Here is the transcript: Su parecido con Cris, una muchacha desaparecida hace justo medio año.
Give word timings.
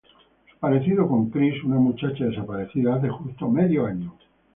Su 0.49 0.57
parecido 0.57 1.07
con 1.07 1.29
Cris, 1.29 1.63
una 1.63 1.75
muchacha 1.77 2.25
desaparecida 2.25 2.95
hace 2.95 3.07
justo 3.09 3.47
medio 3.47 3.85
año. 3.85 4.15